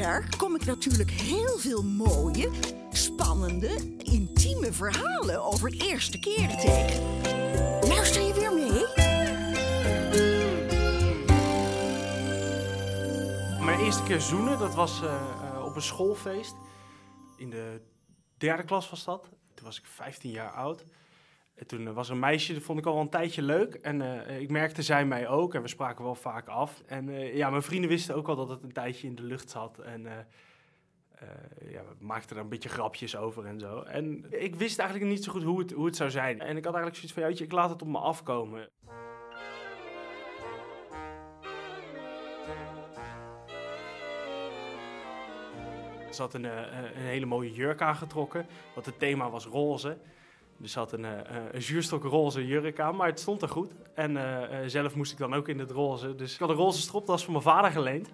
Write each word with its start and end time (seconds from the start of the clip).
daar 0.00 0.36
kom 0.36 0.54
ik 0.54 0.64
natuurlijk 0.64 1.10
heel 1.10 1.58
veel 1.58 1.82
mooie, 1.82 2.50
spannende, 2.92 3.96
intieme 3.98 4.72
verhalen 4.72 5.42
over 5.44 5.72
eerste 5.72 6.18
keer 6.18 6.48
tegen. 6.48 7.02
Luister 7.88 8.22
je 8.22 8.34
weer 8.34 8.54
mee? 8.54 8.84
Mijn 13.64 13.80
eerste 13.80 14.02
keer 14.02 14.20
zoenen, 14.20 14.58
dat 14.58 14.74
was 14.74 15.02
eh, 15.02 15.14
eh, 15.14 15.64
op 15.64 15.76
een 15.76 15.82
schoolfeest. 15.82 16.54
In 17.36 17.50
de 17.50 17.80
derde 18.36 18.64
klas 18.64 18.90
was 18.90 19.04
dat. 19.04 19.22
Toen 19.54 19.64
was 19.64 19.78
ik 19.78 19.86
15 19.86 20.30
jaar 20.30 20.50
oud. 20.50 20.84
En 21.54 21.66
toen 21.66 21.86
eh, 21.86 21.94
was 21.94 22.08
er 22.08 22.14
een 22.14 22.20
meisje, 22.20 22.52
dat 22.52 22.62
vond 22.62 22.78
ik 22.78 22.86
al 22.86 23.00
een 23.00 23.08
tijdje 23.08 23.42
leuk. 23.42 23.74
En 23.74 24.26
eh, 24.26 24.40
ik 24.40 24.50
merkte 24.50 24.82
zij 24.82 25.06
mij 25.06 25.28
ook. 25.28 25.54
En 25.54 25.62
we 25.62 25.68
spraken 25.68 26.04
wel 26.04 26.14
vaak 26.14 26.48
af. 26.48 26.82
En 26.86 27.08
eh, 27.08 27.36
ja, 27.36 27.50
mijn 27.50 27.62
vrienden 27.62 27.90
wisten 27.90 28.14
ook 28.14 28.28
al 28.28 28.36
dat 28.36 28.48
het 28.48 28.62
een 28.62 28.72
tijdje 28.72 29.06
in 29.06 29.14
de 29.14 29.22
lucht 29.22 29.50
zat. 29.50 29.78
En 29.78 30.08
ja, 31.68 31.82
we 31.82 32.04
maakten 32.04 32.36
er 32.36 32.42
een 32.42 32.48
beetje 32.48 32.68
grapjes 32.68 33.16
over 33.16 33.46
en 33.46 33.60
zo. 33.60 33.82
En 33.82 34.24
ik 34.30 34.54
wist 34.54 34.78
eigenlijk 34.78 35.10
niet 35.10 35.24
zo 35.24 35.32
goed 35.32 35.42
hoe 35.42 35.58
het, 35.58 35.72
hoe 35.72 35.86
het 35.86 35.96
zou 35.96 36.10
zijn. 36.10 36.40
En 36.40 36.56
ik 36.56 36.64
had 36.64 36.74
eigenlijk 36.74 36.94
zoiets 36.94 37.12
van, 37.12 37.22
ja, 37.22 37.44
ik 37.44 37.52
laat 37.52 37.70
het 37.70 37.82
op 37.82 37.88
me 37.88 37.98
afkomen. 37.98 38.68
Ze 46.10 46.22
had 46.22 46.34
een, 46.34 46.44
een 46.44 46.92
hele 46.94 47.26
mooie 47.26 47.52
jurk 47.52 47.80
aangetrokken, 47.80 48.46
want 48.74 48.86
het 48.86 48.98
thema 48.98 49.30
was 49.30 49.46
roze. 49.46 49.98
Ze 50.62 50.78
had 50.78 50.92
een, 50.92 51.04
eh, 51.04 51.20
eh, 51.20 51.42
een 51.52 51.62
zuurstok 51.62 52.04
roze 52.04 52.46
jurk 52.46 52.80
aan, 52.80 52.96
maar 52.96 53.06
het 53.06 53.20
stond 53.20 53.42
er 53.42 53.48
goed. 53.48 53.72
En 53.94 54.16
eh, 54.16 54.58
zelf 54.66 54.94
moest 54.94 55.12
ik 55.12 55.18
dan 55.18 55.34
ook 55.34 55.48
in 55.48 55.58
het 55.58 55.70
roze. 55.70 56.14
Dus 56.14 56.34
ik 56.34 56.40
had 56.40 56.48
een 56.48 56.54
roze 56.54 56.80
stropdas 56.80 57.24
van 57.24 57.32
mijn 57.32 57.44
vader 57.44 57.70
geleend. 57.70 58.10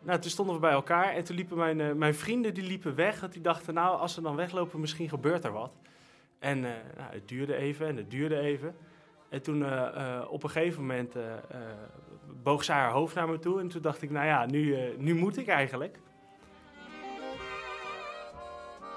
Nou, 0.00 0.18
toen 0.20 0.30
stonden 0.30 0.54
we 0.54 0.60
bij 0.60 0.72
elkaar 0.72 1.14
en 1.14 1.24
toen 1.24 1.36
liepen 1.36 1.56
mijn, 1.56 1.98
mijn 1.98 2.14
vrienden 2.14 2.54
die 2.54 2.64
liepen 2.64 2.94
weg. 2.94 3.20
Want 3.20 3.32
die 3.32 3.42
dachten, 3.42 3.74
nou, 3.74 3.98
als 3.98 4.14
ze 4.14 4.20
dan 4.20 4.36
weglopen, 4.36 4.80
misschien 4.80 5.08
gebeurt 5.08 5.44
er 5.44 5.52
wat. 5.52 5.72
En 6.38 6.60
nou, 6.60 6.74
het 6.96 7.28
duurde 7.28 7.56
even 7.56 7.86
en 7.86 7.96
het 7.96 8.10
duurde 8.10 8.38
even. 8.38 8.76
En 9.28 9.42
toen 9.42 9.64
op 10.28 10.42
een 10.42 10.50
gegeven 10.50 10.80
moment 10.80 11.14
boog 12.42 12.64
zij 12.64 12.76
haar 12.76 12.90
hoofd 12.90 13.14
naar 13.14 13.28
me 13.28 13.38
toe. 13.38 13.60
En 13.60 13.68
toen 13.68 13.82
dacht 13.82 14.02
ik, 14.02 14.10
nou 14.10 14.26
ja, 14.26 14.46
nu, 14.46 14.76
nu 14.98 15.14
moet 15.14 15.36
ik 15.36 15.48
eigenlijk. 15.48 15.98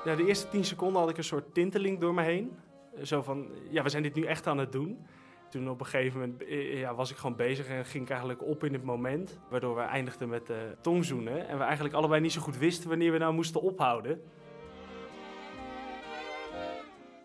Ja, 0.05 0.15
de 0.15 0.25
eerste 0.25 0.49
tien 0.49 0.65
seconden 0.65 1.01
had 1.01 1.09
ik 1.09 1.17
een 1.17 1.23
soort 1.23 1.53
tinteling 1.53 1.99
door 1.99 2.13
me 2.13 2.21
heen. 2.21 2.57
Zo 3.03 3.21
van, 3.21 3.47
ja, 3.69 3.83
we 3.83 3.89
zijn 3.89 4.03
dit 4.03 4.15
nu 4.15 4.23
echt 4.23 4.47
aan 4.47 4.57
het 4.57 4.71
doen. 4.71 5.05
Toen 5.49 5.69
op 5.69 5.79
een 5.79 5.85
gegeven 5.85 6.19
moment 6.19 6.43
eh, 6.43 6.79
ja, 6.79 6.95
was 6.95 7.11
ik 7.11 7.17
gewoon 7.17 7.35
bezig 7.35 7.67
en 7.67 7.85
ging 7.85 8.03
ik 8.03 8.09
eigenlijk 8.09 8.43
op 8.43 8.63
in 8.63 8.73
het 8.73 8.83
moment. 8.83 9.39
Waardoor 9.49 9.75
we 9.75 9.81
eindigden 9.81 10.29
met 10.29 10.49
uh, 10.49 10.57
tongzoenen. 10.81 11.47
En 11.47 11.57
we 11.57 11.63
eigenlijk 11.63 11.95
allebei 11.95 12.21
niet 12.21 12.31
zo 12.31 12.41
goed 12.41 12.57
wisten 12.57 12.89
wanneer 12.89 13.11
we 13.11 13.17
nou 13.17 13.33
moesten 13.33 13.61
ophouden. 13.61 14.21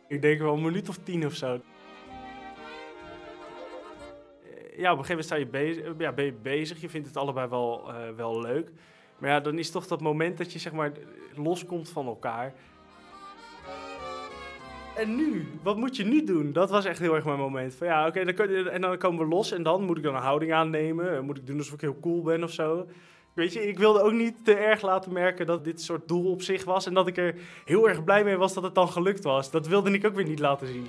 Ik 0.08 0.22
denk 0.22 0.40
wel 0.40 0.54
een 0.54 0.62
minuut 0.62 0.88
of 0.88 0.98
tien 0.98 1.26
of 1.26 1.34
zo. 1.34 1.54
Eh, 1.54 1.60
Ja, 4.78 4.92
op 4.92 4.98
een 4.98 5.04
gegeven 5.04 5.08
moment 5.08 5.24
sta 5.24 5.36
je 5.36 5.46
bezig, 5.46 5.94
ja, 5.98 6.12
ben 6.12 6.24
je 6.24 6.32
bezig. 6.32 6.80
Je 6.80 6.88
vindt 6.88 7.06
het 7.06 7.16
allebei 7.16 7.48
wel, 7.48 7.92
eh, 7.92 8.10
wel 8.16 8.40
leuk. 8.40 8.70
Maar 9.18 9.30
ja, 9.30 9.40
dan 9.40 9.58
is 9.58 9.70
toch 9.70 9.86
dat 9.86 10.00
moment 10.00 10.38
dat 10.38 10.52
je 10.52 10.58
zeg 10.58 10.72
maar 10.72 10.92
loskomt 11.34 11.88
van 11.88 12.06
elkaar. 12.06 12.54
En 14.96 15.16
nu? 15.16 15.46
Wat 15.62 15.76
moet 15.76 15.96
je 15.96 16.04
nu 16.04 16.24
doen? 16.24 16.52
Dat 16.52 16.70
was 16.70 16.84
echt 16.84 16.98
heel 16.98 17.14
erg 17.14 17.24
mijn 17.24 17.38
moment. 17.38 17.74
Van 17.74 17.86
ja, 17.86 18.06
oké, 18.06 18.24
dan 18.24 18.48
en 18.66 18.80
dan 18.80 18.98
komen 18.98 19.24
we 19.24 19.34
los 19.34 19.52
en 19.52 19.62
dan 19.62 19.82
moet 19.84 19.96
ik 19.96 20.02
dan 20.02 20.14
een 20.14 20.22
houding 20.22 20.52
aannemen. 20.52 21.24
Moet 21.24 21.38
ik 21.38 21.46
doen 21.46 21.58
alsof 21.58 21.74
ik 21.74 21.80
heel 21.80 22.00
cool 22.00 22.22
ben 22.22 22.42
of 22.42 22.50
zo. 22.50 22.86
Weet 23.32 23.52
je, 23.52 23.68
ik 23.68 23.78
wilde 23.78 24.02
ook 24.02 24.12
niet 24.12 24.44
te 24.44 24.54
erg 24.54 24.82
laten 24.82 25.12
merken 25.12 25.46
dat 25.46 25.64
dit 25.64 25.80
soort 25.80 26.08
doel 26.08 26.30
op 26.30 26.42
zich 26.42 26.64
was. 26.64 26.86
En 26.86 26.94
dat 26.94 27.06
ik 27.06 27.16
er 27.16 27.34
heel 27.64 27.88
erg 27.88 28.04
blij 28.04 28.24
mee 28.24 28.36
was 28.36 28.54
dat 28.54 28.62
het 28.62 28.74
dan 28.74 28.88
gelukt 28.88 29.24
was. 29.24 29.50
Dat 29.50 29.66
wilde 29.66 29.90
ik 29.90 30.06
ook 30.06 30.14
weer 30.14 30.28
niet 30.28 30.38
laten 30.38 30.66
zien. 30.66 30.86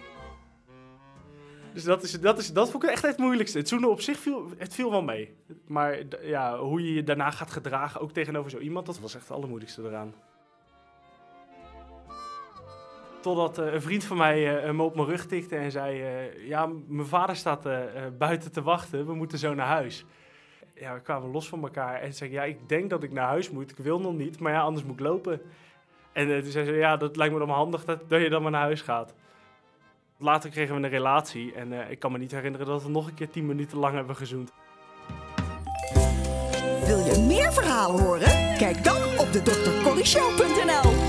Dus 1.75 1.83
dat, 1.83 2.03
is, 2.03 2.19
dat, 2.19 2.37
is, 2.37 2.53
dat 2.53 2.71
vond 2.71 2.83
ik 2.83 2.89
echt 2.89 3.01
het 3.01 3.17
moeilijkste. 3.17 3.57
Het 3.57 3.85
op 3.85 4.01
zich 4.01 4.19
viel, 4.19 4.49
het 4.57 4.73
viel 4.73 4.91
wel 4.91 5.01
mee. 5.01 5.35
Maar 5.67 5.97
ja, 6.21 6.57
hoe 6.57 6.83
je 6.83 6.93
je 6.93 7.03
daarna 7.03 7.31
gaat 7.31 7.51
gedragen, 7.51 8.01
ook 8.01 8.11
tegenover 8.11 8.51
zo 8.51 8.57
iemand, 8.57 8.85
dat 8.85 8.99
was 8.99 9.15
echt 9.15 9.23
het 9.23 9.31
allermoeilijkste 9.31 9.83
eraan. 9.83 10.13
Totdat 13.21 13.57
eh, 13.57 13.73
een 13.73 13.81
vriend 13.81 14.03
van 14.03 14.17
mij 14.17 14.63
eh, 14.63 14.71
me 14.71 14.83
op 14.83 14.95
mijn 14.95 15.07
rug 15.07 15.25
tikte 15.25 15.55
en 15.55 15.71
zei... 15.71 16.01
eh, 16.01 16.47
ja, 16.47 16.69
mijn 16.87 17.07
vader 17.07 17.35
staat 17.35 17.67
buiten 18.17 18.51
te 18.51 18.61
wachten, 18.61 19.05
we 19.05 19.13
moeten 19.13 19.37
zo 19.37 19.53
naar 19.53 19.67
huis. 19.67 20.05
Ja, 20.75 20.93
we 20.93 21.01
kwamen 21.01 21.31
los 21.31 21.49
van 21.49 21.63
elkaar 21.63 22.01
en 22.01 22.13
zei 22.13 22.31
ja, 22.31 22.43
ik 22.43 22.69
denk 22.69 22.89
dat 22.89 23.03
ik 23.03 23.11
naar 23.11 23.27
huis 23.27 23.49
moet. 23.49 23.71
Ik 23.71 23.77
wil 23.77 23.99
nog 23.99 24.13
niet, 24.13 24.39
maar 24.39 24.51
ja, 24.51 24.61
anders 24.61 24.85
moet 24.85 24.99
ik 24.99 25.05
lopen. 25.05 25.41
En 26.13 26.41
toen 26.41 26.51
zei 26.51 26.65
ze, 26.65 26.71
ja, 26.71 26.97
dat 26.97 27.15
lijkt 27.15 27.33
me 27.33 27.39
dan 27.39 27.49
handig 27.49 27.85
dat, 27.85 28.09
dat 28.09 28.21
je 28.21 28.29
dan 28.29 28.41
maar 28.41 28.51
naar 28.51 28.61
huis 28.61 28.81
gaat. 28.81 29.13
Later 30.17 30.49
kregen 30.49 30.75
we 30.75 30.81
een 30.81 30.89
relatie 30.89 31.53
en 31.53 31.81
eh, 31.81 31.91
ik 31.91 31.99
kan 31.99 32.11
me 32.11 32.17
niet 32.17 32.31
herinneren 32.31 32.67
dat 32.67 32.83
we 32.83 32.89
nog 32.89 33.07
een 33.07 33.13
keer 33.13 33.29
tien 33.29 33.45
minuten 33.45 33.77
lang 33.77 33.95
hebben 33.95 34.15
gezoend. 34.15 34.51
Wil 36.85 36.97
je 36.97 37.23
meer 37.27 37.53
verhalen 37.53 38.01
horen? 38.01 38.57
Kijk 38.57 38.83
dan 38.83 39.01
op 39.17 39.33
de 39.33 39.41
drcorryshow.nl 39.41 41.04